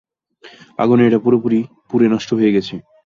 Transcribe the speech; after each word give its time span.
আগুণে 0.79 1.03
এটা 1.07 1.19
পুরোপুরি 1.25 1.59
পুড়ে 1.89 2.07
নষ্ট 2.13 2.29
হয়ে 2.37 2.53
গেছে। 2.55 2.75